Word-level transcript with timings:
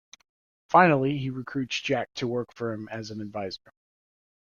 Finally, 0.67 1.19
he 1.19 1.29
recruits 1.29 1.79
Jack 1.79 2.11
to 2.15 2.25
work 2.27 2.51
for 2.55 2.73
him 2.73 2.87
as 2.89 3.11
an 3.11 3.21
adviser. 3.21 3.71